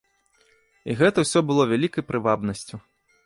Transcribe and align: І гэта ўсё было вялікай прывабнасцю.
І 0.93 0.95
гэта 1.01 1.25
ўсё 1.25 1.39
было 1.51 1.63
вялікай 1.73 2.05
прывабнасцю. 2.09 2.75